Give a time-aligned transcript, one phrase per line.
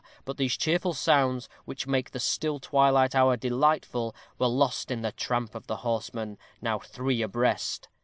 [0.25, 5.11] But these cheerful sounds, which make the still twilight hour delightful, were lost in the
[5.11, 7.87] tramp of the horsemen, now three abreast.